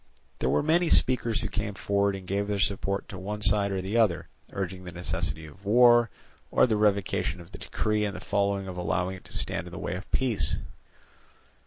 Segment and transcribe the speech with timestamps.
[0.39, 3.83] There were many speakers who came forward and gave their support to one side or
[3.83, 6.09] the other, urging the necessity of war,
[6.49, 9.71] or the revocation of the decree and the folly of allowing it to stand in
[9.71, 10.55] the way of peace.